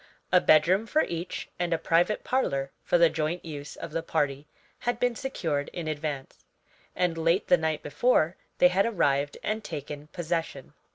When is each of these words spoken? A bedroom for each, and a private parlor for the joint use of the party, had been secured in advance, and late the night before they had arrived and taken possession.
A 0.31 0.41
bedroom 0.41 0.87
for 0.87 1.03
each, 1.03 1.47
and 1.59 1.71
a 1.73 1.77
private 1.77 2.23
parlor 2.23 2.71
for 2.83 2.97
the 2.97 3.07
joint 3.07 3.45
use 3.45 3.75
of 3.75 3.91
the 3.91 4.01
party, 4.01 4.47
had 4.79 4.99
been 4.99 5.15
secured 5.15 5.69
in 5.73 5.87
advance, 5.87 6.43
and 6.95 7.19
late 7.19 7.49
the 7.49 7.55
night 7.57 7.83
before 7.83 8.35
they 8.57 8.69
had 8.69 8.87
arrived 8.87 9.37
and 9.43 9.63
taken 9.63 10.07
possession. 10.07 10.73